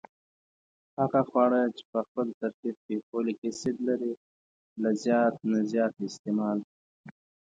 هغه 0.99 1.21
خواړه 1.29 1.61
چې 1.75 1.83
خپل 2.07 2.27
ترکیب 2.41 2.75
کې 2.85 2.95
فولک 3.07 3.37
اسید 3.49 3.77
لري 3.87 4.13
له 4.81 4.89
زیات 5.03 5.35
نه 5.51 5.59
زیات 5.71 5.93
استعمال 6.07 6.59